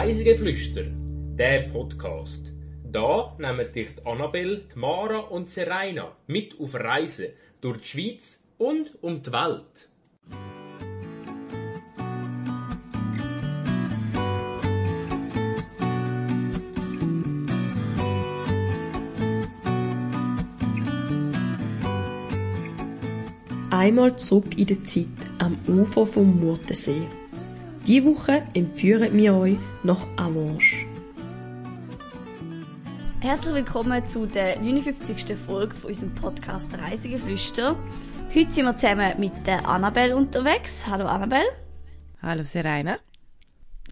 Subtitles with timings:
[0.00, 0.84] Reisegeflüster,
[1.36, 2.52] der Podcast.
[2.84, 8.92] Da nehmen dich die Annabelle, Mara und Serena mit auf Reisen durch die Schweiz und
[9.00, 9.88] um die Welt.
[23.70, 25.06] Einmal zurück in die Zeit
[25.40, 27.02] am Ufer vom Murtensee.
[27.88, 30.84] Diese Woche empfehlen wir euch nach Avanche.
[33.20, 35.34] Herzlich willkommen zu der 59.
[35.46, 37.76] Folge von unserem Podcast Reisegeflüster.
[38.34, 40.86] Heute sind wir zusammen mit der Annabelle unterwegs.
[40.86, 41.48] Hallo Annabelle.
[42.20, 42.98] Hallo Serena.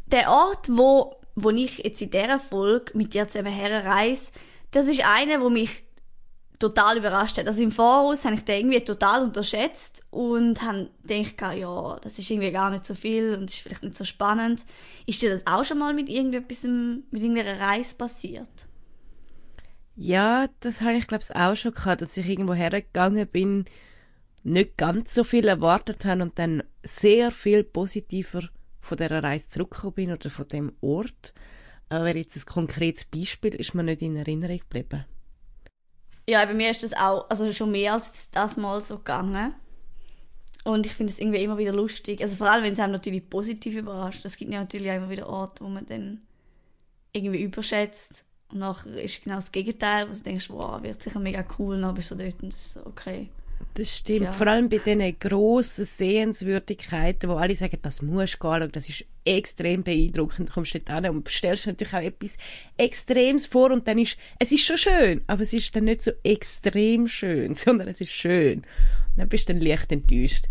[0.08, 4.30] Der Ort, wo, wo ich jetzt in dieser Folge mit dir zusammen herreise,
[4.72, 5.84] das ist einer, wo mich
[6.58, 7.46] total überrascht hat.
[7.46, 12.30] Also im Voraus habe ich den irgendwie total unterschätzt und habe gedacht, ja, das ist
[12.30, 14.64] irgendwie gar nicht so viel und ist vielleicht nicht so spannend.
[15.06, 18.48] Ist dir das auch schon mal mit irgendetwas, mit irgendeiner Reise passiert?
[19.96, 23.64] Ja, das habe ich glaube ich auch schon gehabt, dass ich irgendwo hergegangen bin,
[24.42, 28.42] nicht ganz so viel erwartet habe und dann sehr viel positiver
[28.80, 31.34] von der Reise zurückgekommen bin oder von dem Ort.
[31.88, 35.06] Aber jetzt ein konkretes Beispiel ist mir nicht in Erinnerung geblieben.
[36.28, 39.54] Ja, bei mir ist das auch also schon mehr als das Mal so gegangen.
[40.64, 42.20] Und ich finde es irgendwie immer wieder lustig.
[42.20, 44.24] Also vor allem, wenn es einem natürlich positiv überrascht.
[44.24, 46.22] Es gibt ja natürlich auch immer wieder Orte, wo man dann
[47.12, 48.24] irgendwie überschätzt.
[48.50, 51.94] Und nachher ist genau das Gegenteil, wo du denkst, wow, wird sicher mega cool, dann
[51.94, 53.28] bist du dort und das ist okay.
[53.76, 54.22] Das stimmt.
[54.22, 54.32] Ja.
[54.32, 59.04] Vor allem bei diesen grossen Sehenswürdigkeiten, wo alle sagen, das musst du gehen, das ist
[59.22, 60.48] extrem beeindruckend.
[60.48, 62.38] Du kommst dort an und stellst natürlich auch etwas
[62.78, 66.10] Extremes vor und dann ist, es ist schon schön, aber es ist dann nicht so
[66.22, 68.60] extrem schön, sondern es ist schön.
[68.60, 70.46] Und dann bist du dann leicht enttäuscht.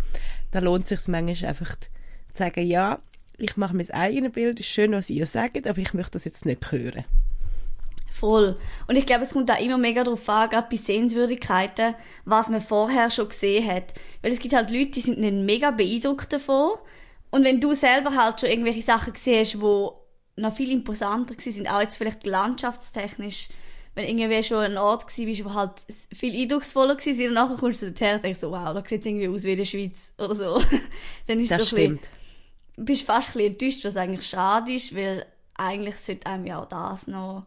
[0.52, 1.88] Da lohnt es sich manchmal einfach zu
[2.30, 3.00] sagen, ja,
[3.40, 6.46] ich mache mein eigenes Bild, ist schön, was ihr sagt, aber ich möchte das jetzt
[6.46, 7.06] nicht hören.
[8.20, 8.58] Voll.
[8.88, 12.62] Und ich glaube, es kommt auch immer mega darauf an, gerade bei Sehenswürdigkeiten, was man
[12.62, 13.94] vorher schon gesehen hat.
[14.22, 16.72] Weil es gibt halt Leute, die sind nicht mega beeindruckt davon.
[17.32, 21.70] Und wenn du selber halt schon irgendwelche Sachen gesehen hast, die noch viel imposanter sind,
[21.70, 23.50] auch jetzt vielleicht landschaftstechnisch,
[23.96, 25.72] wenn irgendwie schon ein Ort war, wo halt
[26.14, 29.06] viel eindrucksvoller war, und nachher kommst du dorthin und denkst so, wow, da sieht es
[29.06, 30.62] irgendwie aus wie in der Schweiz oder so.
[31.28, 32.10] Dann ist Das so ein bisschen- stimmt.
[32.88, 35.26] bist fast ein bisschen enttäuscht, was eigentlich schade ist, weil
[35.58, 37.46] eigentlich sollte einem ja auch das noch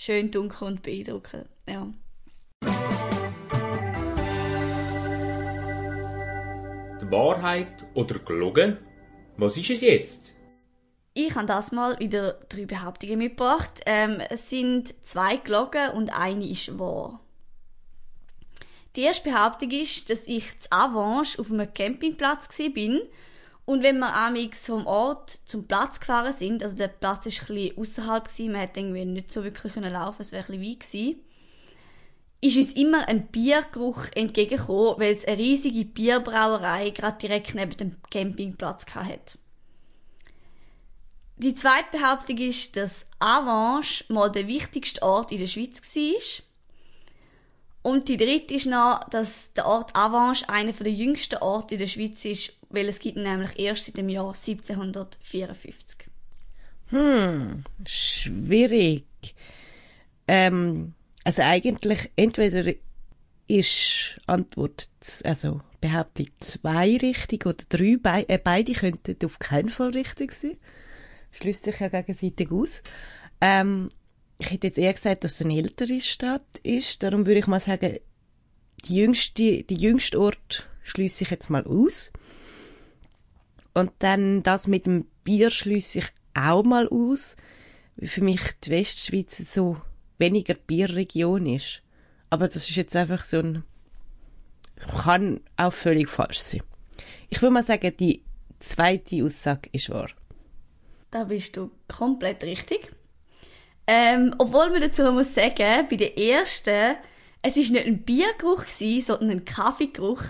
[0.00, 1.44] schön dunkel und beeindrucken.
[1.68, 1.86] Ja.
[7.00, 8.78] Die Wahrheit oder gelogen?
[9.36, 10.32] Was ist es jetzt?
[11.12, 13.80] Ich habe das mal wieder drei Behauptungen mitgebracht.
[13.84, 17.20] Ähm, es sind zwei gelogen und eine ist wahr.
[18.96, 23.02] Die erste Behauptung ist, dass ich zu Avanche auf einem Campingplatz bin
[23.70, 28.26] und wenn wir amix vom Ort zum Platz gefahren sind, also der Platz bisschen ausserhalb
[28.26, 31.22] gsi, man hätte irgendwie nicht so wirklich können laufen, es wäre bisschen weit gsi,
[32.40, 37.96] ist uns immer ein Biergeruch entgegengekommen, weil es eine riesige Bierbrauerei gerade direkt neben dem
[38.10, 39.38] Campingplatz hatte.
[41.36, 46.44] Die zweite Behauptung ist, dass Avanche mal der wichtigste Ort in der Schweiz war.
[47.82, 51.86] Und die dritte ist noch, dass der Ort Avanche einer der jüngsten Orte in der
[51.86, 56.08] Schweiz ist, weil es gibt ihn nämlich erst seit dem Jahr 1754.
[56.88, 59.06] Hm, schwierig.
[60.28, 62.74] Ähm, also eigentlich entweder
[63.46, 64.88] ist Antwort,
[65.24, 70.56] also Behauptung zwei richtig oder drei, Be äh, beide könnten auf keinen Fall richtig sein.
[71.32, 72.82] Schließt sich ja gegenseitig aus.
[73.40, 73.90] Ähm,
[74.40, 77.02] ich hätte jetzt eher gesagt, dass es eine ältere Stadt ist.
[77.02, 77.98] Darum würde ich mal sagen,
[78.86, 82.10] die jüngste, die jüngste Ort schließe ich jetzt mal aus.
[83.74, 87.36] Und dann das mit dem Bier schließe ich auch mal aus,
[87.96, 89.76] weil für mich die Westschweiz so
[90.18, 91.82] weniger Bierregion ist.
[92.30, 93.64] Aber das ist jetzt einfach so ein,
[95.04, 96.62] kann auch völlig falsch sein.
[97.28, 98.24] Ich würde mal sagen, die
[98.58, 100.08] zweite Aussage ist wahr.
[101.10, 102.92] Da bist du komplett richtig.
[103.92, 106.94] Ähm, obwohl man dazu muss sagen, bei der ersten,
[107.42, 110.22] es ist nicht ein Biergeruch gewesen, sondern ein Kaffeegeruch,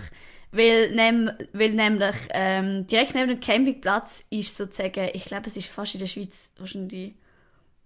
[0.51, 5.67] weil, nehm, weil nämlich ähm, direkt neben dem Campingplatz ist sozusagen, ich glaube, es ist
[5.67, 7.13] fast in der Schweiz wahrscheinlich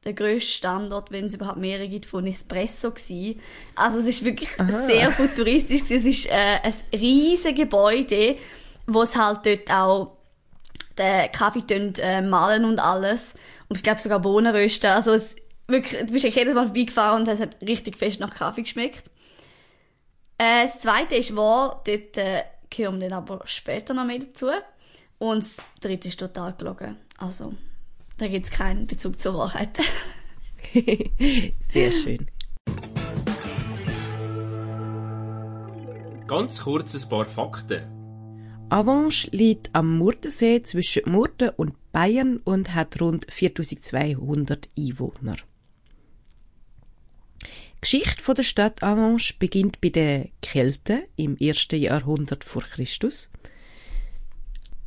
[0.06, 3.42] der grösste Standort, wenn es überhaupt mehrere gibt, von Espresso gewesen.
[3.76, 4.52] Also es ist wirklich
[4.88, 6.08] sehr futuristisch gewesen.
[6.08, 8.38] Es ist äh, ein riesiges Gebäude,
[8.88, 10.16] wo es halt dort auch
[10.98, 13.34] den Kaffee tun, äh, malen und alles.
[13.68, 14.88] Und ich glaube sogar Bohnen rösten.
[14.88, 15.36] Also es,
[15.68, 19.10] wirklich, du bist jedes Mal vorbeigefahren und es hat richtig fest nach Kaffee geschmeckt.
[20.38, 22.44] Äh, das zweite ist wahr, dort äh,
[22.76, 24.48] kommen dann aber später noch mehr dazu.
[25.18, 26.98] Und das dritte ist total gelogen.
[27.18, 27.54] Also,
[28.18, 29.80] da gibt es keinen Bezug zur Wahrheit.
[31.60, 32.28] Sehr schön.
[36.28, 37.84] Ganz kurz ein paar Fakten.
[38.70, 45.36] Avange liegt am Murtensee zwischen Murten und Bayern und hat rund 4200 Einwohner.
[47.86, 53.30] Die Geschichte der Stadt Avange beginnt bei den Kelten im ersten Jahrhundert vor Christus.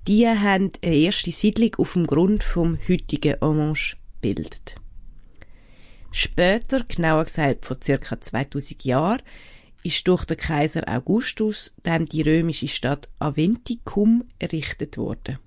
[0.08, 4.74] Die haben eine erste Siedlung auf dem Grund vom heutigen Avange gebildet.
[6.10, 8.20] Später, genauer gesagt vor ca.
[8.20, 9.22] 2000 Jahren,
[9.84, 15.38] ist durch den Kaiser Augustus dann die römische Stadt Aventicum errichtet worden.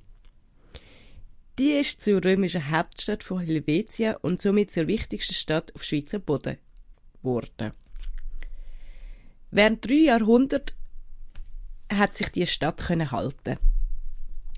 [1.60, 6.58] Die ist zur römischen Hauptstadt von Helvetia und somit zur wichtigsten Stadt auf Schweizer Boden
[7.22, 7.72] geworden.
[9.52, 10.76] Während drei Jahrhunderten
[11.92, 13.58] hat sich die Stadt können halten.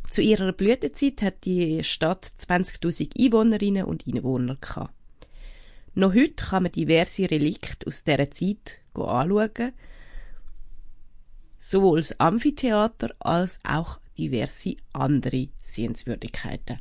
[0.10, 4.94] Zu ihrer Blütezeit hat die Stadt 20.000 Einwohnerinnen und Einwohner gehabt.
[5.96, 9.74] Noch heute kann man diverse Relikte aus dieser Zeit anschauen.
[11.58, 16.80] Sowohl das Amphitheater als auch diverse andere Sehenswürdigkeiten.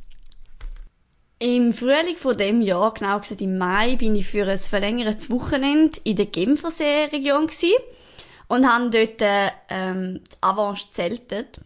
[1.43, 5.99] Im Frühling von dem Jahr, genau gesagt im Mai, bin ich für ein verlängertes Wochenende
[6.05, 7.49] in der Genfersee-Region
[8.47, 9.29] und habe dort
[9.67, 11.59] ähm, Avange zeltet.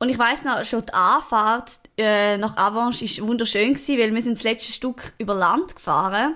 [0.00, 4.22] Und ich weiss noch, schon die Anfahrt äh, nach Avange war wunderschön gewesen, weil wir
[4.22, 6.34] sind das letzte Stück über Land gefahren.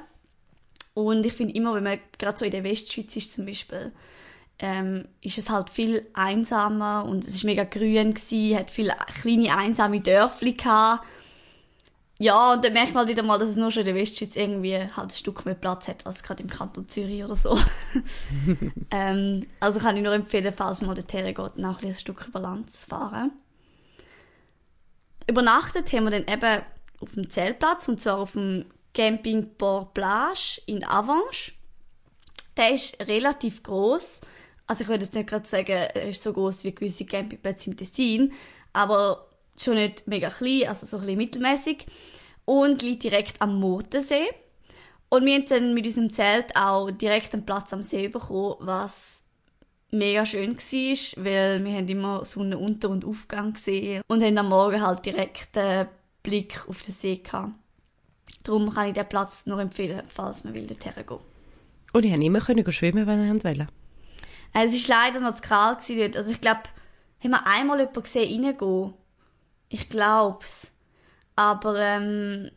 [0.95, 3.91] Und ich finde immer, wenn man gerade so in der Westschweiz ist zum Beispiel,
[4.61, 9.57] ähm, ist es halt viel einsamer und es ist mega grün gewesen, hat viele kleine
[9.57, 11.05] einsame Dörfli gehabt.
[12.21, 14.35] Ja, und dann merkt man halt wieder mal, dass es nur schon in der Westschweiz
[14.35, 17.57] irgendwie halt ein Stück mehr Platz hat als gerade im Kanton Zürich oder so.
[18.91, 22.41] ähm, also kann ich nur empfehlen, falls man dorthin geht, noch ein, ein Stück über
[22.41, 23.31] Land zu fahren.
[25.29, 26.63] Übernachtet haben wir dann eben
[27.01, 31.53] auf dem Zeltplatz und zwar auf dem Camping Port Plage in Avange.
[32.57, 34.23] Der ist relativ groß.
[34.67, 37.77] Also ich würde jetzt nicht gerade sagen, er ist so groß wie gewisse Campingplätze im
[37.77, 38.33] Tessin,
[38.73, 39.28] aber
[39.63, 41.87] schon nicht mega klein, also so ein bisschen mittelmäßig
[42.45, 44.29] und liegt direkt am Motensee.
[45.11, 49.25] Und wir haben dann mit unserem Zelt auch direkt einen Platz am See bekommen, was
[49.91, 54.87] mega schön war, weil wir haben immer Sonnenunter- und Aufgang gesehen und haben am Morgen
[54.87, 55.89] halt direkt einen
[56.23, 57.53] Blick auf den See gehabt.
[58.45, 61.19] Darum kann ich den Platz nur empfehlen, falls man will dorthin gehen.
[61.93, 63.67] Und ich konnte immer können schwimmen, wenn ihr wollte.
[64.55, 66.17] Äh, es war leider noch zu kalt dort.
[66.17, 66.61] Also ich glaube,
[67.23, 68.95] haben wir einmal jemanden gesehen reingehen?
[69.69, 70.73] Ich glaube es.
[71.37, 72.51] Aber ähm,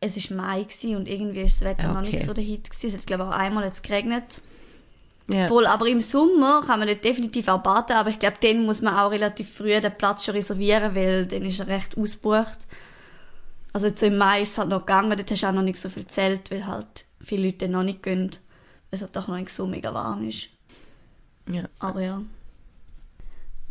[0.00, 0.66] es war Mai
[0.96, 1.94] und irgendwie war das Wetter okay.
[1.94, 2.70] noch nicht so der Hit.
[2.70, 2.86] Gewesen.
[2.88, 4.42] Es hat glaube auch einmal jetzt geregnet.
[5.28, 5.46] Ja.
[5.46, 8.82] Voll, aber im Sommer kann man nicht definitiv auch baden, aber ich glaube, dann muss
[8.82, 12.58] man auch relativ früh den Platz schon reservieren, weil dann ist er recht ausgebucht.
[13.72, 15.62] Also jetzt so im Mai ist es halt noch gegangen, dort hast du auch noch
[15.62, 18.30] nicht so viel Zelt, weil halt viele Leute noch nicht gehen,
[18.90, 20.48] weil es halt doch noch nicht so mega warm ist.
[21.48, 21.62] Ja.
[21.78, 22.20] Aber ja.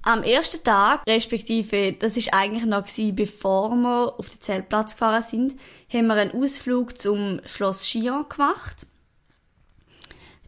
[0.04, 5.24] Am ersten Tag, respektive, das ist eigentlich noch gewesen, bevor wir auf den Zeltplatz gefahren
[5.24, 5.60] sind,
[5.92, 8.86] haben wir einen Ausflug zum Schloss Chillon gemacht.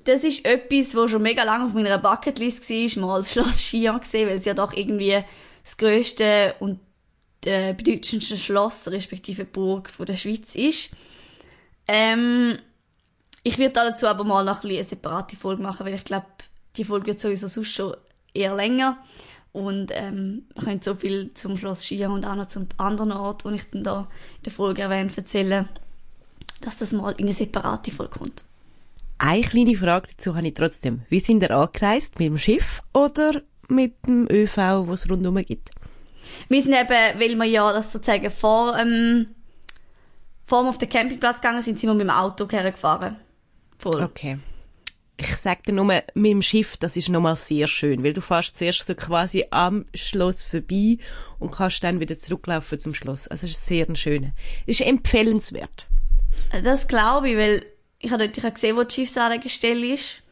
[0.06, 4.00] Das ist etwas, was schon mega lange auf meiner Bucketlist war, mal das Schloss Chillon
[4.00, 5.24] gesehen, weil es ja doch irgendwie
[5.64, 6.80] das grösste und
[7.46, 10.92] äh, bedeutendste Schloss, respektive Burg von der Schweiz ist.
[11.88, 12.58] Ähm,
[13.44, 16.28] ich werde dazu aber mal noch ein eine separate Folge machen, weil ich glaube,
[16.78, 17.96] die Folge wird sowieso sonst schon
[18.34, 18.98] eher länger.
[19.54, 23.44] Und ähm, wir können so viel zum Schloss Skiern und auch noch zum anderen Ort,
[23.44, 25.68] wo ich dann da in der Folge erwähne, erzählen,
[26.62, 28.44] dass das mal in eine separate Folge kommt.
[29.18, 31.02] Eine kleine Frage dazu habe ich trotzdem.
[31.10, 32.18] Wie sind ihr angereist?
[32.18, 35.72] Mit dem Schiff oder mit dem ÖV, wo es rundherum gibt?
[36.50, 39.28] Wir sind eben, weil wir ja das sozusagen vor, ähm,
[40.46, 43.18] vor auf den Campingplatz gegangen sind, sind wir mit dem Auto hergefahren.
[43.78, 44.02] Voll.
[44.02, 44.40] Okay.
[45.24, 48.58] Ich sage dir nur, mit dem Schiff, das ist nochmal sehr schön, weil du fährst
[48.58, 50.98] zuerst so quasi am Schloss vorbei
[51.38, 53.28] und kannst dann wieder zurücklaufen zum Schloss.
[53.28, 54.34] Also es ist sehr schön.
[54.66, 55.86] Es ist empfehlenswert.
[56.64, 57.64] Das glaube ich, weil
[58.00, 60.24] ich habe dort ich habe gesehen, wo die Schiffsanlegestelle ist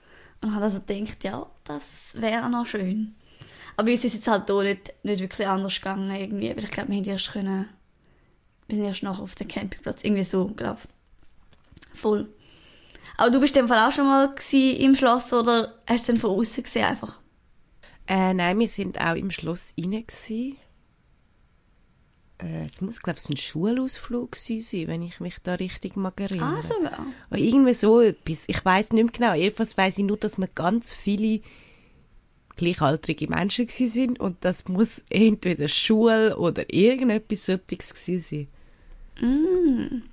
[0.41, 3.13] und habe also gedacht, ja, das wäre noch schön.
[3.77, 6.89] Aber uns ist jetzt halt hier nicht, nicht wirklich anders gegangen irgendwie, weil ich glaube,
[6.89, 7.69] wir haben erst können,
[8.67, 11.99] wir sind erst noch auf dem Campingplatz, irgendwie so, glaube ich.
[11.99, 12.27] Voll.
[13.19, 16.21] Aber du bist in dem Fall auch schon mal im Schloss oder hast du es
[16.21, 17.19] von außen gesehen einfach?
[18.07, 20.05] Äh, nein, wir sind auch im Schloss rein
[22.41, 26.55] Äh, es muss, glaube ich, ein Schulausflug sein, wenn ich mich da richtig mag erinnern.
[26.59, 27.05] Ah, sogar.
[27.29, 28.45] Oder irgendwie so etwas.
[28.47, 29.33] Ich weiß nicht mehr genau.
[29.33, 31.41] Jedenfalls weiß ich nur, dass wir ganz viele
[32.55, 38.47] gleichaltrige Menschen sind und das muss entweder Schule oder irgendetwas solches sein.
[39.19, 40.03] Mm.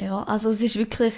[0.00, 1.14] Ja, also es ist wirklich,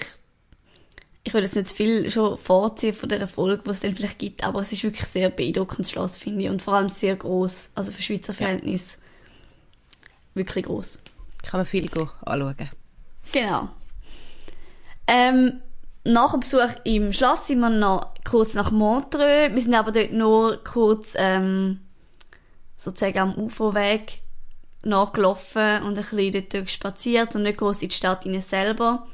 [1.23, 4.43] ich will jetzt nicht viel schon vorziehen von der Folge, die es dann vielleicht gibt,
[4.43, 7.93] aber es ist wirklich sehr beeindruckendes Schloss, finde ich, und vor allem sehr groß, also
[7.93, 8.99] für Schweizer Verhältnis
[10.35, 10.99] wirklich groß.
[11.43, 11.91] Kann man viel
[12.25, 12.71] anschauen.
[13.33, 13.69] Genau.
[15.07, 15.61] Ähm,
[16.05, 19.53] nach dem Besuch im Schloss sind wir noch kurz nach Montreux.
[19.55, 21.81] Wir sind aber dort nur kurz ähm,
[22.77, 24.21] sozusagen am Uferweg
[24.83, 29.07] nachgelaufen und ein bisschen dort spaziert und nicht groß in die Stadt rein selber.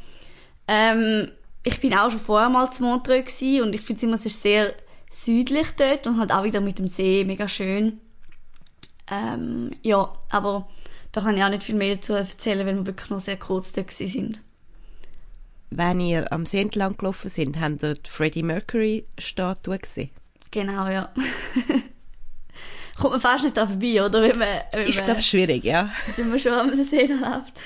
[0.69, 1.31] Ähm,
[1.63, 4.43] ich bin auch schon vorher mal zu Montreux gewesen und ich finde immer, es ist
[4.43, 4.75] sehr
[5.11, 8.01] südlich dort und halt auch wieder mit dem See mega schön.
[9.11, 10.69] Ähm, ja, aber
[11.13, 13.73] da kann ich auch nicht viel mehr dazu erzählen, weil wir wirklich noch sehr kurz
[13.73, 14.41] dort sind.
[15.71, 20.11] Wenn ihr am See entlang gelaufen sind, habt ihr die Freddie Mercury Statue gesehen?
[20.51, 21.13] Genau, ja.
[22.99, 24.23] Kommt man fast nicht da vorbei, oder?
[24.23, 25.91] Wenn man, wenn Ich man- glaube, schwierig, ja.
[26.17, 27.63] wenn man schon am See läuft.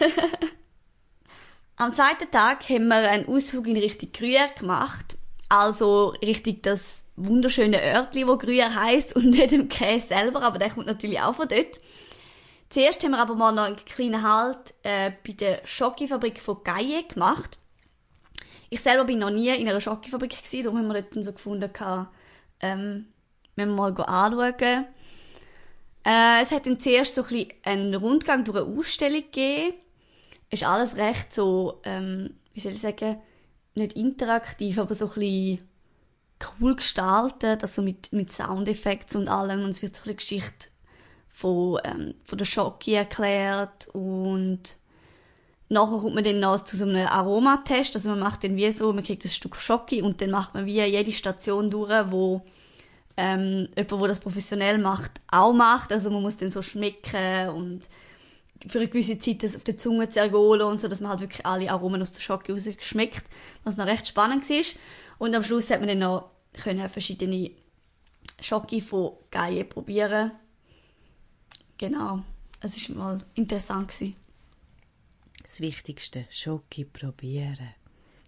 [1.77, 5.17] am zweiten Tag haben wir einen Ausflug in Richtung Gruyère gemacht.
[5.49, 10.71] Also Richtung das wunderschöne Örtli, wo Gruyère heisst und nicht im Käse selber, aber der
[10.71, 11.81] kommt natürlich auch von dort.
[12.71, 17.03] Zuerst haben wir aber mal noch einen kleinen Halt äh, bei der Schokofabrik von Gaille
[17.05, 17.59] gemacht.
[18.69, 21.73] Ich selber bin noch nie in einer Schokofabrik gewesen, darum haben wir dort so gefunden,
[21.73, 22.15] gehabt,
[22.61, 23.07] ähm,
[23.57, 24.87] wenn wir mal anschauen.
[26.05, 29.75] Äh, es hat dann zuerst so ein bisschen einen Rundgang durch eine Ausstellung gegeben.
[30.51, 33.21] Ist alles recht so, ähm, wie soll ich sagen,
[33.75, 35.69] nicht interaktiv, aber so ein bisschen
[36.61, 39.63] cool gestaltet, also mit, mit Soundeffekten und allem.
[39.65, 40.69] Und es wird so ein bisschen Geschichte
[41.29, 44.77] von, ähm, von der Schoki erklärt und
[45.69, 47.95] nachher kommt man dann noch zu so einem Aromatest.
[47.95, 50.67] Also man macht dann wie so, man kriegt ein Stück Schoki und dann macht man
[50.67, 52.43] wie jede Station durch, wo
[53.21, 55.93] ähm, jemand, der das professionell macht, auch macht.
[55.93, 57.83] Also man muss dann so schmecken und
[58.67, 61.45] für eine gewisse Zeit das auf der Zunge zergolen und so, dass man halt wirklich
[61.45, 63.25] alle Aromen aus der Schoki rausgeschmeckt,
[63.65, 64.65] was noch recht spannend war.
[65.19, 66.31] Und am Schluss hat man dann noch
[66.89, 67.51] verschiedene
[68.41, 70.33] Schoki von Gaie probieren.
[71.77, 72.23] Genau,
[72.61, 73.93] es war mal interessant.
[75.43, 77.80] Das Wichtigste, Schoki probieren.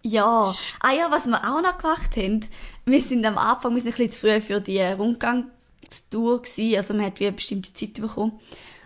[0.05, 2.41] Ja, ah ja, was wir auch noch gemacht haben,
[2.83, 6.93] wir sind am Anfang, wir sind ein bisschen zu früh für die Rundgangstour gewesen, also
[6.93, 8.37] man hat wie eine bestimmte Zeit bekommen.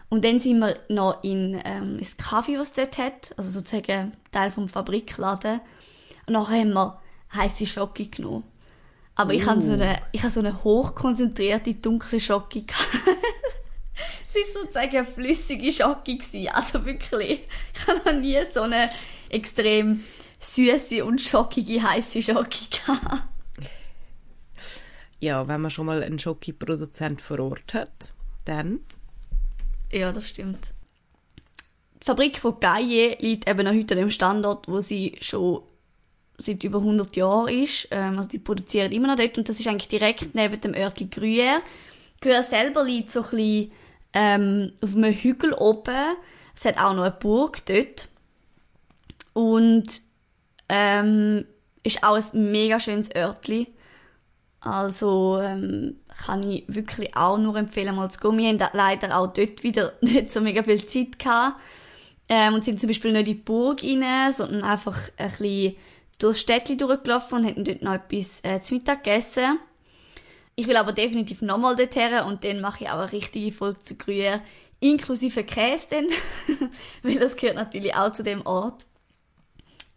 [0.10, 4.14] Und dann sind wir noch in ähm, das Kaffee, was es dort hat, also sozusagen
[4.32, 5.60] Teil vom Fabrikladen.
[6.28, 7.02] Und nachher haben wir
[7.36, 8.44] heisse Schoki genommen.
[9.16, 12.56] Aber ich habe so eine, ich habe so eine hochkonzentrierte, dunkle gehabt.
[14.40, 16.18] Es war sozusagen eine flüssige Schoki.
[16.18, 16.50] gewesen.
[16.54, 17.40] Also wirklich,
[17.74, 18.92] ich habe noch nie so eine
[19.30, 20.04] extrem
[20.40, 23.24] süße und schockige, heiße Schoki gehabt.
[25.20, 28.12] Ja, wenn man schon mal einen Schoki-Produzent vor Ort hat,
[28.46, 28.82] dann
[29.92, 30.74] Ja, das stimmt.
[32.02, 35.64] Die Fabrik von Gaille liegt eben noch heute an dem Standort, wo sie schon
[36.38, 37.88] seit über 100 Jahren ist.
[37.90, 41.08] Ähm, also die produzieren immer noch dort und das ist eigentlich direkt neben dem Örtli
[41.08, 41.62] Gruyère.
[42.22, 43.72] Gruyère selber liegt so ein bisschen
[44.14, 46.16] ähm, auf einem Hügel oben.
[46.56, 48.08] Es hat auch noch eine Burg dort.
[49.34, 50.02] Und
[50.70, 51.46] ähm,
[51.84, 53.68] ist auch ein mega schönes Örtli.
[54.60, 58.38] Also ähm, kann ich wirklich auch nur empfehlen, mal zu gehen.
[58.38, 61.60] Wir haben leider auch dort wieder nicht so mega viel Zeit gehabt.
[62.30, 65.76] Ähm, und sind zum Beispiel nicht in die Burg rein, sondern einfach ein bisschen
[66.20, 69.60] durchs Städtchen durchgelaufen und hätten dort noch etwas äh, zu Mittag gegessen.
[70.56, 73.94] Ich will aber definitiv nochmal dorthin und dann mache ich auch eine richtige Folge zu
[73.94, 74.42] Gruyère,
[74.80, 76.08] inklusive Käse dann,
[77.04, 78.86] weil das gehört natürlich auch zu dem Ort.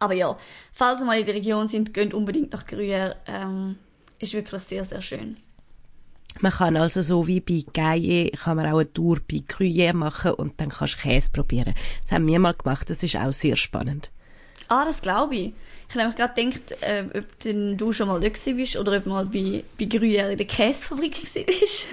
[0.01, 0.35] Aber ja,
[0.73, 3.17] falls ihr mal in der Region sind, geht unbedingt nach Gruyère.
[3.27, 3.77] Ähm,
[4.17, 5.37] ist wirklich sehr, sehr schön.
[6.39, 10.31] Man kann also so wie bei Gaille, kann man auch eine Tour bei Gruyère machen
[10.31, 11.75] und dann kannst du Käse probieren.
[12.01, 14.09] Das haben wir mal gemacht, das ist auch sehr spannend.
[14.69, 15.53] Ah, das glaube ich.
[15.89, 19.03] Ich habe nämlich gerade gedacht, äh, ob denn du schon mal dort bist oder ob
[19.03, 21.89] du mal bei, bei Gruyère in der Käsefabrik bist.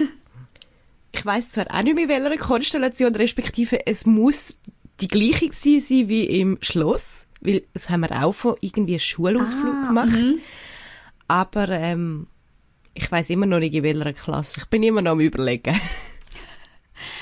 [1.11, 4.55] Ich weiss zwar auch nicht mehr, welcher Konstellation, respektive es muss
[4.99, 8.99] die gleiche gewesen sein wie im Schloss, weil das haben wir auch von irgendwie einem
[8.99, 10.11] Schulausflug Ah, gemacht.
[10.11, 10.39] mhm.
[11.27, 12.27] Aber ähm,
[12.93, 14.61] ich weiß immer noch nicht, in welcher Klasse.
[14.61, 15.79] Ich bin immer noch am überlegen.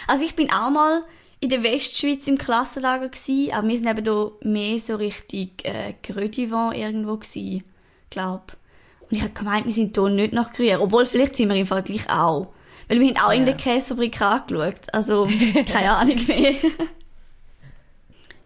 [0.08, 1.04] Also ich bin auch mal
[1.40, 5.94] in der Westschweiz im Klassenlager gsi, aber wir sind eben da mehr so richtig äh,
[6.02, 7.64] Grödivan irgendwo gsi,
[8.10, 8.58] glaub.
[9.02, 11.68] Und ich habe gemeint, wir sind hier nicht nach Gruyère, obwohl vielleicht sind wir im
[11.68, 12.48] Fall gleich auch.
[12.88, 15.28] Weil wir haben auch in der Käsefabrik angeschaut, also
[15.72, 16.56] keine Ahnung mehr.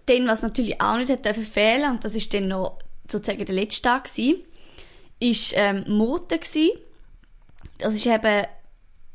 [0.05, 2.79] Dann, was natürlich auch nicht hat fehlen, und das ist dann noch
[3.10, 4.43] sozusagen der letzte Tag gsi,
[5.20, 6.72] ist ähm, Moten gsi.
[7.77, 8.46] Das ist eben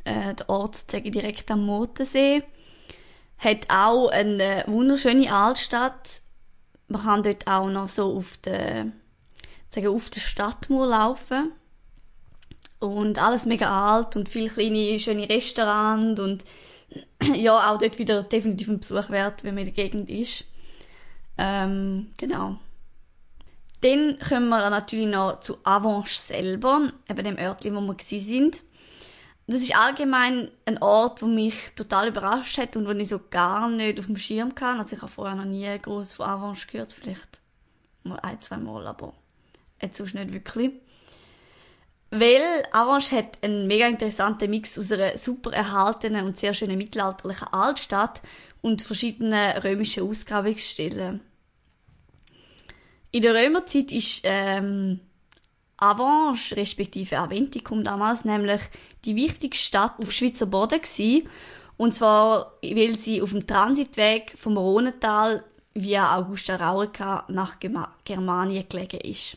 [0.06, 2.42] äh, der Ort sozusagen direkt am Motensee.
[3.38, 6.22] hat auch eine wunderschöne Altstadt.
[6.88, 8.86] Man kann dort auch noch so auf der,
[9.70, 11.52] sagen, auf der Stadtmauer laufen.
[12.78, 16.44] Und alles mega alt und viele kleine, schöne Restaurants und
[17.34, 20.44] ja, auch dort wieder definitiv ein Besuch wert, wenn man in der Gegend ist.
[21.38, 22.58] Ähm, genau.
[23.82, 28.62] Dann kommen wir natürlich noch zu Avanche selber, eben dem Örtchen, wo wir sind.
[29.46, 33.68] Das ist allgemein ein Ort, der mich total überrascht hat und wo ich so gar
[33.68, 34.80] nicht auf dem Schirm kann.
[34.80, 37.40] Also ich habe vorher noch nie groß von Avanche gehört, vielleicht
[38.02, 39.12] mal ein, zwei Mal, aber
[39.80, 40.72] jetzt sonst nicht wirklich.
[42.10, 47.48] Weil Avanche hat einen mega interessanten Mix aus einer super erhaltenen und sehr schönen mittelalterlichen
[47.48, 48.22] Altstadt
[48.62, 51.20] und verschiedenen römischen Ausgrabungsstellen.
[53.10, 55.00] In der Römerzeit ist ähm,
[55.78, 58.60] Avange, respektive Aventicum damals, nämlich
[59.04, 61.28] die wichtigste Stadt auf Schweizer Boden gewesen.
[61.76, 65.44] Und zwar, weil sie auf dem Transitweg vom Rhonental
[65.74, 69.36] via Augusta Raurica nach Germanien gelegen ist.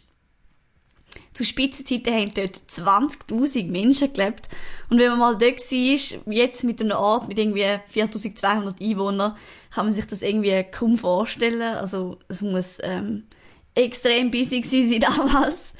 [1.33, 4.49] Zu Spitzenzeiten haben dort 20.000 Menschen gelebt.
[4.89, 9.35] Und wenn man mal dort war, jetzt mit einem Ort mit irgendwie 4.200 Einwohnern,
[9.71, 11.61] kann man sich das irgendwie kaum vorstellen.
[11.61, 13.23] Also, es muss ähm,
[13.75, 15.73] extrem busy gewesen sein damals.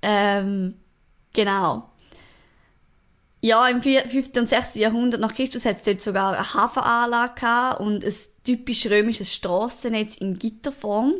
[0.00, 0.74] Ähm,
[1.32, 1.88] genau.
[3.44, 4.36] Ja, im 5.
[4.36, 4.76] und 6.
[4.76, 10.38] Jahrhundert nach Christus hat es dort sogar eine Hafenanlage und ein typisch römisches Strassennetz in
[10.38, 11.14] Gitterform.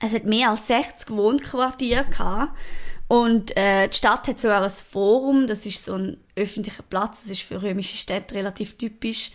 [0.00, 2.56] Es hat mehr als 60 Wohnquartiere gehabt.
[3.06, 7.32] Und äh, die Stadt hat sogar ein Forum, das ist so ein öffentlicher Platz, das
[7.32, 9.32] ist für römische Städte relativ typisch.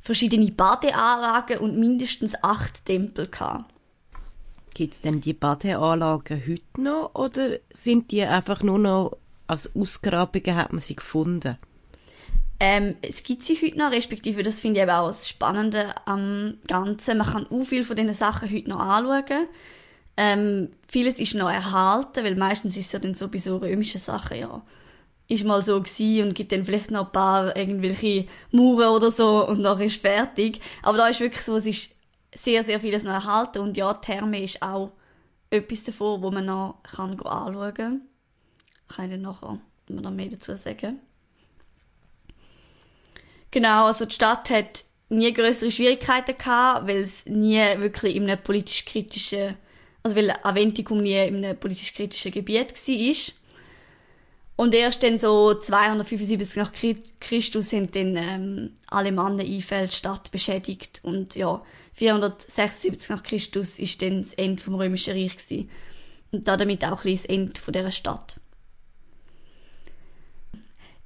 [0.00, 3.72] Verschiedene Badeanlagen und mindestens acht Tempel gehabt.
[4.74, 10.56] Gibt es denn die Badeanlagen heute noch oder sind die einfach nur noch als Ausgrabungen
[10.56, 11.58] hat man sie gefunden?
[12.64, 16.58] Ähm, es gibt sie heute noch, respektive das finde ich eben auch das Spannende am
[16.68, 17.18] Ganzen.
[17.18, 19.48] Man kann auch viel von diesen Sachen heute noch anschauen.
[20.16, 23.98] Ähm, vieles ist noch erhalten, weil meistens ist es ja dann so bei so römischen
[23.98, 24.62] Sachen, ja,
[25.26, 29.44] ist mal so gewesen und gibt dann vielleicht noch ein paar irgendwelche Mauern oder so
[29.48, 30.60] und dann ist fertig.
[30.84, 31.90] Aber da ist wirklich so, es ist
[32.32, 33.58] sehr, sehr vieles noch erhalten.
[33.58, 34.92] Und ja, Therme ist auch
[35.50, 38.02] etwas davon, wo man noch kann anschauen kann.
[38.86, 41.00] Kann ich dann nachher noch mehr dazu sagen.
[43.52, 48.42] Genau, also die Stadt hat nie größere Schwierigkeiten gehabt, weil es nie wirklich in einem
[48.42, 49.56] politisch kritischen,
[50.02, 53.34] also weil Aventicum nie in einem politisch kritischen Gebiet war.
[54.56, 56.72] Und erst dann so 275 nach
[57.20, 61.62] Christus sind dann ähm, Alemannen Einfälle Stadt beschädigt und ja,
[61.94, 65.70] 476 nach Christus ist dann das Ende vom Römischen Reich gewesen.
[66.30, 68.40] und damit auch ein das Ende von dieser Stadt.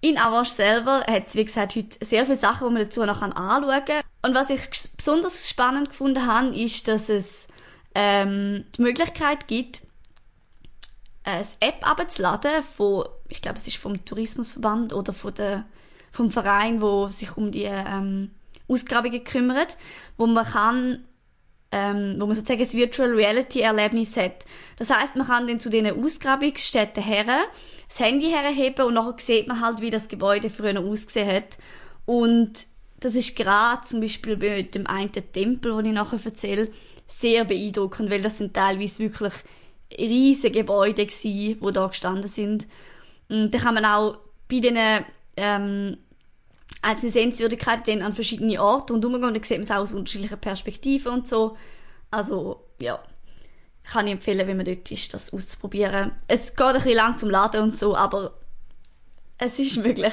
[0.06, 3.22] In Avash selber hat es, wie gesagt, heute sehr viele Sachen, die man dazu noch
[3.22, 4.02] anschauen kann.
[4.22, 4.60] Und was ich
[4.96, 7.48] besonders spannend gefunden habe, ist, dass es
[7.92, 9.82] ähm, die Möglichkeit gibt,
[11.24, 15.64] eine App abzuladen von, ich glaube, es ist vom Tourismusverband oder von der,
[16.12, 18.30] vom Verein, wo sich um die ähm,
[18.68, 19.76] Ausgrabungen kümmert,
[20.16, 21.04] wo man kann
[21.76, 24.46] ähm, wo man sozusagen ein Virtual Reality Erlebnis hat.
[24.78, 27.26] Das heißt, man kann dann zu diesen Ausgrabungsstätten her,
[27.86, 31.58] das Handy herheben und nachher sieht man halt, wie das Gebäude früher ausgesehen hat.
[32.06, 32.66] Und
[33.00, 36.70] das ist gerade zum Beispiel bei dem einen Tempel, den ich nachher erzähle,
[37.06, 39.34] sehr beeindruckend, weil das sind teilweise wirklich
[39.98, 42.66] riesige Gebäude gewesen, die da gestanden sind.
[43.28, 44.78] Und da kann man auch bei diesen
[45.36, 45.98] ähm,
[46.82, 49.22] einzelne Sehenswürdigkeiten an verschiedene Orte und umgehen.
[49.22, 51.56] Dann sieht man es auch aus unterschiedlichen Perspektiven und so.
[52.10, 53.02] Also, ja.
[53.84, 56.10] Kann ich empfehlen, wenn man dort ist, das auszuprobieren.
[56.26, 58.34] Es geht ein bisschen lang zum Laden und so, aber
[59.38, 60.12] es ist möglich.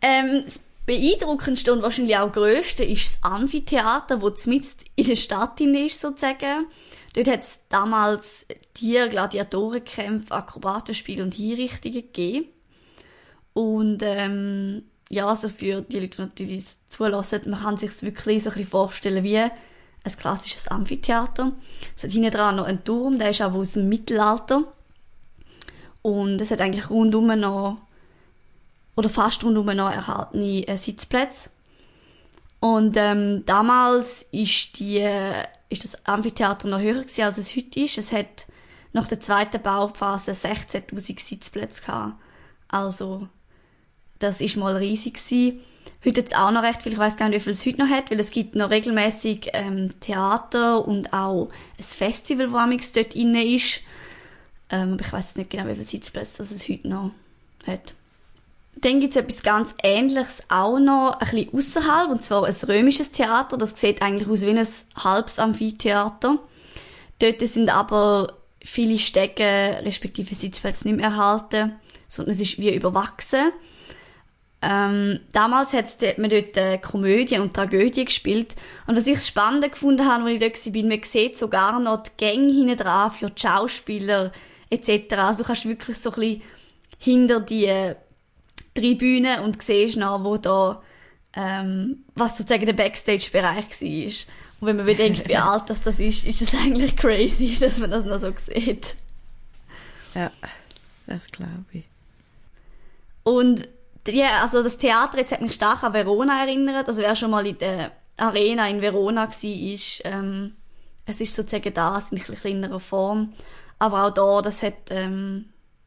[0.00, 5.60] ähm, das beeindruckendste und wahrscheinlich auch grösste ist das Amphitheater, das mitten in der Stadt
[5.60, 6.66] ist, sozusagen.
[7.16, 12.48] Dort hat es damals Tier-, Gladiatorenkämpfe, Akrobatenspiele und Hinrichtungen gegeben.
[13.54, 18.50] Und ähm, ja, also für die Leute, die natürlich zulassen, man kann sich wirklich so
[18.50, 19.50] ein bisschen vorstellen wie ein
[20.18, 21.52] klassisches Amphitheater.
[21.96, 24.64] Es hat hinten dran noch einen Turm, der ist aber aus dem Mittelalter.
[26.02, 27.78] Und es hat eigentlich rundum noch,
[28.94, 31.48] oder fast rundum noch erhaltene äh, Sitzplätze.
[32.60, 34.98] Und ähm, damals ist die
[35.68, 37.98] ist das Amphitheater noch höher gewesen, als es heute ist.
[37.98, 38.46] Es hat
[38.92, 42.14] nach der zweiten Bauphase 16.000 Sitzplätze gehabt.
[42.68, 43.28] Also,
[44.18, 45.60] das ist mal riesig gewesen.
[46.04, 47.78] Heute hat es auch noch recht viel, ich weiß gar nicht, wie viel es heute
[47.78, 52.92] noch hat, weil es gibt noch regelmäßig ähm, Theater und auch ein Festival, wo amix
[52.92, 53.80] dort inne ist.
[54.70, 57.12] Ähm, aber ich weiß nicht genau, wie viele Sitzplätze es heute noch
[57.66, 57.94] hat.
[58.78, 63.10] Dann gibt es etwas ganz Ähnliches auch noch, ein bisschen außerhalb, und zwar ein römisches
[63.10, 63.56] Theater.
[63.56, 64.66] Das sieht eigentlich aus wie ein
[65.02, 66.38] halbes Amphitheater.
[67.18, 71.72] Dort sind aber viele Stege, respektive Sitzplätze nicht mehr erhalten,
[72.08, 73.52] sondern es ist wie überwachsen.
[74.60, 78.56] Ähm, damals hat man dort Komödie und Tragödie gespielt.
[78.86, 82.10] Und was ich spannend gefunden habe, als ich dort war, man sieht sogar noch die
[82.18, 84.32] Gänge hinten dran für die Schauspieler
[84.68, 85.14] etc.
[85.16, 86.42] Also du kannst wirklich so ein bisschen
[86.98, 87.94] hinter die
[88.76, 90.82] Tribüne und siehst noch, wo da,
[91.34, 94.34] ähm, was sozusagen der Backstage-Bereich war.
[94.60, 97.90] Und wenn man bedenkt, wie alt das, das ist, ist es eigentlich crazy, dass man
[97.90, 98.94] das noch so sieht.
[100.14, 100.30] Ja,
[101.06, 101.84] das glaube ich.
[103.22, 103.68] Und
[104.08, 106.88] ja, also das Theater jetzt hat mich stark an Verona erinnert.
[106.88, 110.54] Also wer schon mal in der Arena in Verona war, ist, ähm,
[111.06, 113.32] es ist sozusagen das in ein kleinerer Form.
[113.78, 115.46] Aber auch da, das hat, ähm,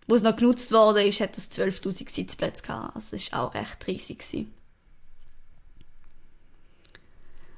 [0.09, 2.95] wo es noch genutzt wurde, ist, hat es 12.000 Sitzplätze gehabt.
[2.95, 4.19] Also es war auch recht riesig.
[4.19, 4.53] Gewesen.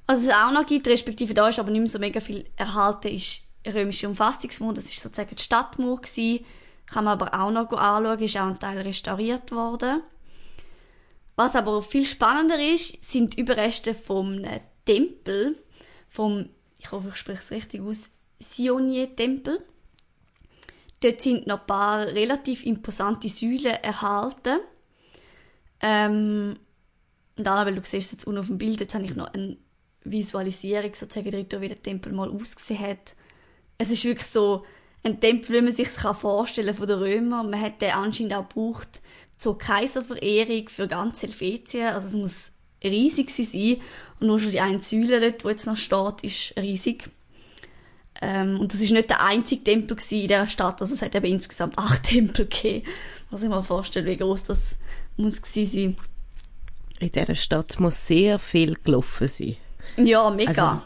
[0.06, 3.08] Was es auch noch gibt, respektive da ist aber nicht mehr so mega viel erhalten,
[3.08, 4.74] ist römische Umfassungsmauer.
[4.74, 6.46] Das ist sozusagen die Stadtmauer gewesen.
[6.88, 10.02] Kann man aber auch noch anschauen, ist auch ein Teil restauriert worden.
[11.38, 14.44] Was aber viel spannender ist, sind die Überreste vom
[14.86, 15.58] Tempel,
[16.10, 18.10] vom, ich hoffe, ich spreche es richtig aus,
[18.40, 19.58] Sionier-Tempel.
[21.02, 24.60] Dort sind noch ein paar relativ imposante Säulen erhalten.
[25.82, 26.56] Ähm,
[27.38, 29.58] und dann, weil du siehst jetzt unten auf dem Bild, jetzt habe ich noch eine
[30.04, 33.16] Visualisierung sozusagen darüber, wie der Tempel mal ausgesehen hat.
[33.78, 34.64] Es ist wirklich so
[35.04, 37.50] ein Tempel, wie man sich vorstellen von den Römern.
[37.50, 39.02] Man hat den anscheinend auch gebraucht
[39.38, 41.88] zur Kaiserverehrung für ganz Helvetien.
[41.88, 42.52] Also es muss
[42.84, 43.82] riesig sein.
[44.20, 47.10] Und nur schon die eine Säule dort, die jetzt noch steht, ist riesig.
[48.22, 50.80] Ähm, und das ist nicht der einzige Tempel in dieser Stadt.
[50.82, 52.88] Also es hat eben insgesamt acht Tempel gegeben.
[53.32, 54.78] Was ich mir vorstelle, wie groß das
[55.18, 55.98] muss gewesen sein.
[57.00, 59.58] In dieser Stadt muss sehr viel gelaufen sein.
[59.98, 60.52] Ja, mega.
[60.52, 60.82] Also,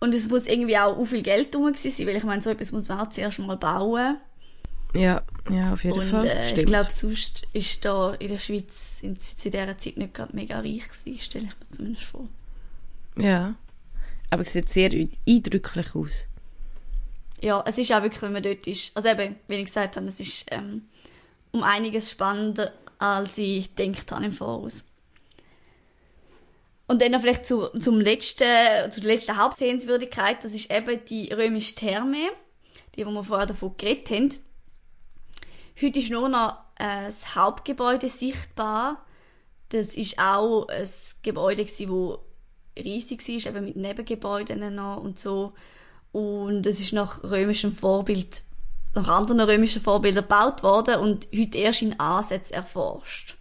[0.00, 2.88] und es muss irgendwie auch viel Geld drum sein, weil ich meine, so etwas muss
[2.88, 4.18] man auch zuerst mal bauen.
[4.94, 6.26] Ja, ja, auf jeden und, Fall.
[6.26, 10.34] Äh, ich glaube, sonst ist da in der Schweiz in, in dieser Zeit nicht gerade
[10.34, 12.26] mega reich gewesen, stelle ich mir zumindest vor.
[13.16, 13.54] Ja,
[14.32, 14.90] aber es sieht sehr
[15.28, 16.26] eindrücklich aus.
[17.42, 20.06] Ja, es ist auch wirklich, wenn man dort ist, also eben, wie ich gesagt habe,
[20.06, 20.88] es ist ähm,
[21.50, 24.88] um einiges spannender, als ich gedacht habe im Voraus.
[26.86, 31.74] Und dann noch vielleicht zu, zum letzten, zu letzten Hauptsehenswürdigkeit, das ist eben die römische
[31.74, 32.30] Therme,
[32.96, 34.30] die, wo wir vorher davon geredet haben.
[35.82, 39.04] Heute ist nur noch äh, das Hauptgebäude sichtbar.
[39.68, 40.88] Das ist auch ein
[41.22, 41.78] Gebäude, das
[42.78, 45.52] riesig war, eben mit Nebengebäuden noch und so.
[46.12, 48.42] Und es ist nach römischem Vorbild,
[48.94, 53.36] nach anderen römischen Vorbildern gebaut worden und heute erst in Ansätzen erforscht.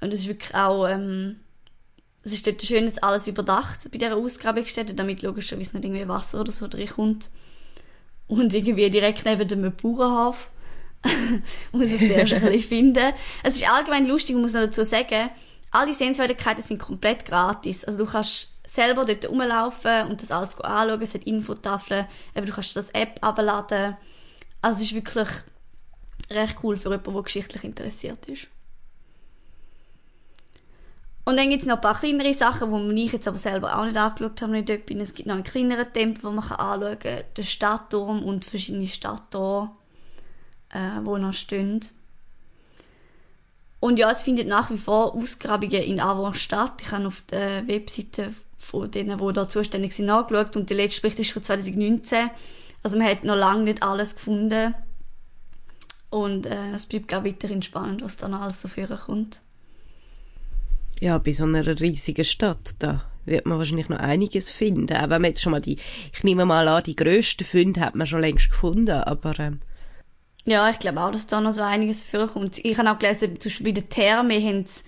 [0.00, 1.40] Und es ist wirklich auch, ähm,
[2.22, 6.40] es ist dort schön jetzt alles überdacht bei dieser Ausgrabungsstätte, damit logischerweise nicht irgendwie Wasser
[6.40, 7.30] oder so reinkommt.
[8.28, 10.50] Und irgendwie direkt neben dem Bauernhof.
[11.72, 13.12] muss ich zuerst ein bisschen finden.
[13.42, 15.30] Es ist allgemein lustig, ich muss noch dazu sagen,
[15.70, 17.84] alle Sehenswürdigkeiten sind komplett gratis.
[17.84, 21.02] Also du kannst selber dort rumlaufen und das alles anschauen.
[21.02, 23.96] Es hat Infotafeln, aber du kannst das App abladen.
[24.62, 25.28] Also es ist wirklich
[26.30, 28.48] recht cool für jemanden, der geschichtlich interessiert ist.
[31.24, 33.84] Und dann gibt es noch ein paar kleinere Sachen, die ich jetzt aber selber auch
[33.84, 34.98] nicht angeschaut habe, nicht dort bin.
[35.00, 39.70] Es gibt noch einen kleineren Tempel, den man anschauen kann, den Stadtturm und verschiedene Stadttore,
[40.70, 41.84] äh, die noch stehen.
[43.80, 46.82] Und ja, es findet nach wie vor Ausgrabungen in Avon statt.
[46.82, 51.02] Ich habe auf der Webseite von denen, die da zuständig sind, nachgeschaut und der letzte
[51.02, 52.30] Bericht ist von 2019.
[52.82, 54.74] Also man hat noch lange nicht alles gefunden.
[56.10, 59.42] Und äh, es bleibt, ich, weiterhin spannend, was da noch alles so führen kommt.
[61.00, 64.92] Ja, bei so einer riesigen Stadt, da wird man wahrscheinlich noch einiges finden.
[64.96, 65.76] Auch wenn man jetzt schon mal die,
[66.12, 69.38] ich nehme mal an, die grössten Funde hat man schon längst gefunden, aber...
[69.38, 69.60] Ähm
[70.48, 72.58] ja, ich glaube auch, dass da noch so einiges vorkommt.
[72.58, 74.82] Ich habe auch gelesen, zum Beispiel bei der Therme haben sie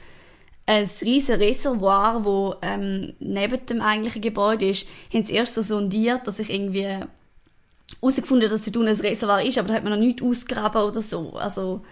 [0.66, 6.26] ein riesiges Reservoir, wo ähm, neben dem eigentlichen Gebäude ist, haben sie erst so sondiert,
[6.26, 7.00] dass ich irgendwie
[8.00, 11.32] herausgefunden dass dort ein Reservoir ist, aber da hat man noch nichts ausgraben oder so.
[11.34, 11.82] Also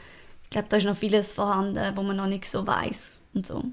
[0.44, 3.64] ich glaube, da ist noch vieles vorhanden, wo man noch nicht so weiß und so.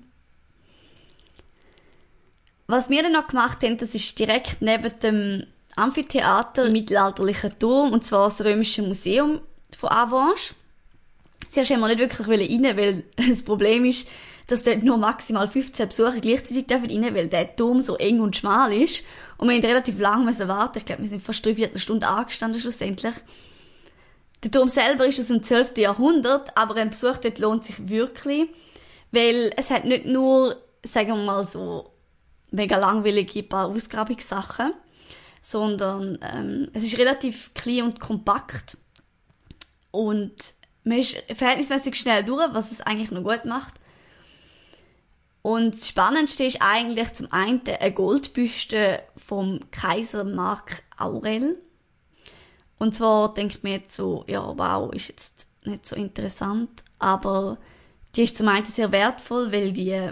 [2.68, 8.04] Was wir dann noch gemacht haben, das ist direkt neben dem Amphitheater, mittelalterlichen Turm, und
[8.04, 9.40] zwar das Römische Museum
[9.86, 10.56] von Avanche.
[11.50, 14.08] Zuerst haben wir nicht wirklich rein, weil das Problem ist,
[14.48, 18.36] dass dort nur maximal 15 Besucher gleichzeitig rein dürfen, weil der Turm so eng und
[18.36, 19.04] schmal ist.
[19.38, 20.78] Und wir mussten relativ lange warten.
[20.78, 23.14] Ich glaube, wir sind fast drei Viertelstunde angestanden schlussendlich.
[24.44, 25.78] Der Turm selber ist aus dem 12.
[25.78, 28.48] Jahrhundert, aber ein Besuch dort lohnt sich wirklich,
[29.12, 31.92] weil es hat nicht nur, sagen wir mal so,
[32.52, 34.74] mega langweilige paar Ausgrabungssachen,
[35.42, 38.78] sondern ähm, es ist relativ klein und kompakt
[39.96, 40.54] und
[40.84, 43.74] man ist verhältnismäßig schnell durch, was es eigentlich noch gut macht.
[45.42, 51.62] Und das Spannendste ist eigentlich zum einen eine Goldbüste vom Kaiser Mark Aurel.
[52.78, 57.58] Und zwar denkt man jetzt so, ja, wow, ist jetzt nicht so interessant, aber
[58.16, 60.12] die ist zum einen sehr wertvoll, weil die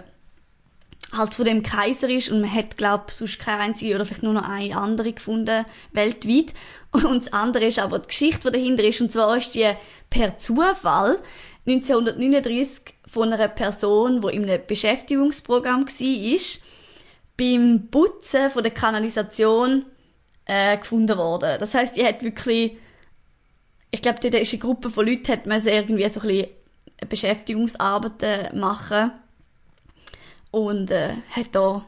[1.12, 4.32] halt von dem Kaiser ist und man hat, glaube sonst keine einzige oder vielleicht nur
[4.32, 6.54] noch eine andere gefunden weltweit.
[6.92, 9.00] Und das andere ist aber die Geschichte, die dahinter ist.
[9.00, 9.70] Und zwar ist die
[10.10, 11.18] per Zufall
[11.66, 16.38] 1939 von einer Person, die in einem Beschäftigungsprogramm war,
[17.36, 19.86] beim Putzen von der Kanalisation
[20.46, 21.58] äh, gefunden worden.
[21.58, 22.76] Das heißt, die hat wirklich,
[23.90, 26.48] ich glaube, da ist Gruppe von Leuten, hat man irgendwie so ein bisschen
[27.08, 29.12] Beschäftigungsarbeiten machen
[30.54, 31.84] und äh, hat da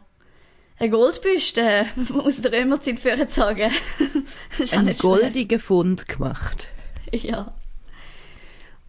[0.78, 1.86] eine Goldbüste
[2.18, 3.70] aus der Römerzeit vorgezogen.
[4.72, 6.68] Einen goldigen Fund gemacht.
[7.12, 7.54] Ja.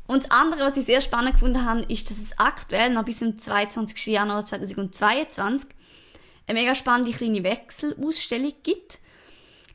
[0.07, 3.19] Und das andere, was ich sehr spannend gefunden habe, ist, dass es aktuell noch bis
[3.19, 4.07] zum 22.
[4.07, 5.69] Januar 2022
[6.47, 8.99] eine mega spannende kleine Wechselausstellung gibt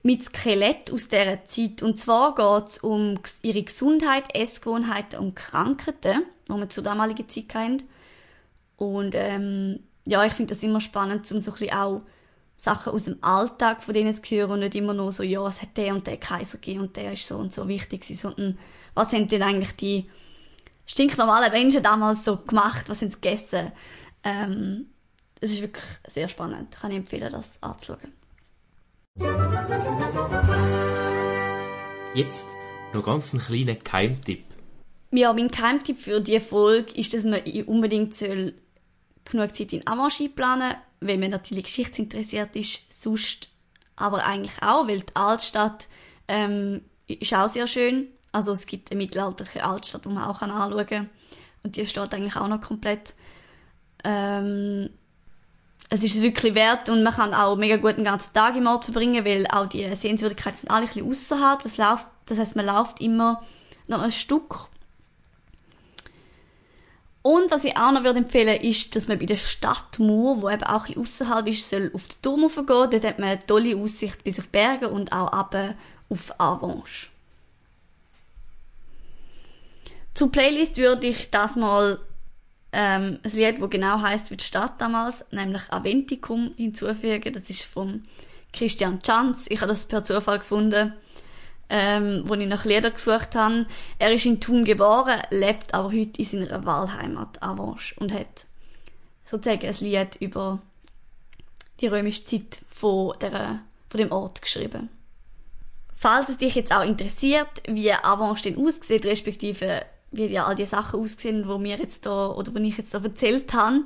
[0.03, 1.85] mit Skelett aus dieser Zeit.
[1.85, 7.55] Und zwar geht es um ihre Gesundheit, Essgewohnheiten und Krankheiten, die wir zur damaligen Zeit
[7.55, 7.85] hatten.
[8.77, 12.03] Und ähm, ja, ich finde das immer spannend, um so ein bisschen auch
[12.57, 15.63] Sachen aus dem Alltag von denen zu hören und nicht immer nur so, ja, es
[15.63, 18.59] hat der und der Kaiser gegeben und der ist so und so wichtig gewesen, sondern
[18.95, 20.09] was haben denn eigentlich die
[20.87, 23.73] stinknormalen Menschen damals so gemacht, was haben sie gegessen?
[24.23, 24.87] Ähm,
[25.41, 26.77] es ist wirklich sehr spannend.
[26.81, 28.13] Kann ich empfehlen, das anzuschauen.
[32.15, 32.47] Jetzt
[32.95, 34.45] noch ganz einen kleinen Geheimtipp.
[35.11, 38.55] Ja, mein Geheimtipp für diese Folge ist, dass man unbedingt soll
[39.25, 43.51] genug Zeit in Avanchi planen wenn man natürlich geschichtsinteressiert ist, sonst
[43.97, 45.89] aber eigentlich auch, weil die Altstadt
[46.29, 48.09] ähm, ist auch sehr schön.
[48.33, 51.11] Also es gibt eine mittelalterliche Altstadt, die man auch anschauen kann.
[51.63, 53.15] Und die steht eigentlich auch noch komplett.
[54.05, 54.91] Ähm,
[55.91, 58.85] es ist wirklich wert und man kann auch mega gut den ganzen Tag im Ort
[58.85, 61.63] verbringen, weil auch die Sehenswürdigkeiten sind alle ein bisschen außerhalb.
[61.63, 63.43] Das, läuft, das heißt, man läuft immer
[63.89, 64.69] noch ein Stück
[67.23, 70.65] und was ich auch noch würde empfehlen ist, dass man bei der Stadtmauer, wo eben
[70.65, 72.67] auch ein außerhalb ist, soll auf den Turm gehen.
[72.67, 75.57] Dort hat man eine tolle Aussicht bis auf Berge und auch ab
[76.09, 77.09] auf Avanche.
[80.15, 82.01] Zur Playlist würde ich das mal
[82.73, 87.33] ähm, ein Lied, das genau heißt wie die Stadt damals, nämlich Aventicum hinzufügen.
[87.33, 88.05] Das ist von
[88.53, 89.47] Christian Chanz.
[89.49, 90.93] Ich habe das per Zufall gefunden
[91.73, 93.65] ähm, wo ich nach Lieder gesucht habe.
[93.99, 98.45] Er ist in Thun geboren, lebt aber heute in seiner Wahlheimat Avanche und hat
[99.25, 100.61] sozusagen ein Lied über
[101.81, 104.91] die römische Zeit von, der, von dem Ort geschrieben.
[105.97, 110.67] Falls es dich jetzt auch interessiert, wie Avanche denn aussieht, respektive wie ja all die
[110.67, 113.83] Sachen aussehen, wo mir jetzt da oder wo ich jetzt da erzählt habe,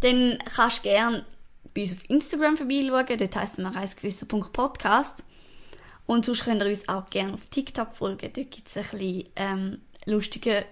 [0.00, 1.26] dann kannst du gerne
[1.74, 3.18] bei uns auf Instagram vorbeischauen.
[3.18, 5.24] Dort heisst es reisgewisser.podcast.
[6.10, 8.32] Und sonst könnt ihr uns auch gerne auf TikTok folgen.
[8.34, 10.64] Dort gibt es ein bisschen ähm, lustigeren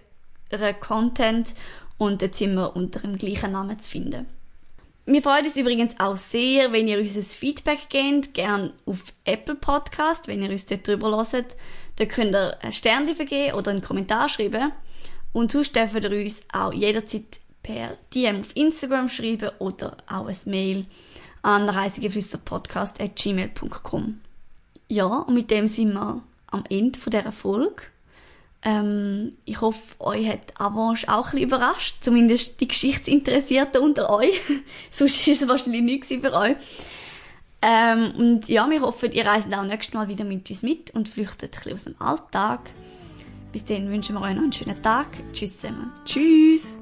[0.81, 1.55] Content
[1.97, 4.27] und dort sind wir unter dem gleichen Namen zu finden.
[5.07, 9.55] Wir freuen uns übrigens auch sehr, wenn ihr uns ein Feedback gebt, gerne auf Apple
[9.55, 11.55] Podcast, wenn ihr uns dort drüber hört.
[11.95, 14.73] Da könnt ihr ein Sternchen vergeben oder einen Kommentar schreiben.
[15.33, 20.37] Und sonst dürft ihr uns auch jederzeit per DM auf Instagram schreiben oder auch ein
[20.47, 20.85] Mail
[21.43, 24.21] an reisegeflüsterpodcast.gmail.com.
[24.89, 27.83] Ja, und mit dem sind wir am Ende von dieser Folge.
[28.63, 31.99] Ähm, ich hoffe, euch hat Avanche auch ein überrascht.
[32.01, 34.41] Zumindest die Geschichtsinteressierten unter euch.
[34.91, 36.57] Sonst ist es wahrscheinlich nichts für euch.
[37.61, 41.09] Ähm, und ja, wir hoffen, ihr reist auch nächstes Mal wieder mit uns mit und
[41.09, 42.61] flüchtet ein aus dem Alltag.
[43.53, 45.09] Bis dahin wünschen wir euch noch einen schönen Tag.
[45.33, 45.93] Tschüss zusammen.
[46.05, 46.79] Tschüss.